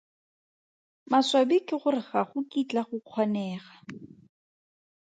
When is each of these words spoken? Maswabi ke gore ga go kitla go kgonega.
Maswabi 1.11 1.57
ke 1.67 1.75
gore 1.81 2.01
ga 2.09 2.21
go 2.31 2.39
kitla 2.51 2.81
go 2.89 2.97
kgonega. 3.07 3.73